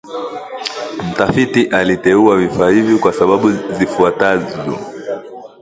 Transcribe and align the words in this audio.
Mtafiti 1.11 1.67
aliteua 1.67 2.37
vifaa 2.37 2.69
hivi 2.69 2.97
kwa 2.99 3.13
sababu 3.13 3.51
zifuatazo 3.51 4.77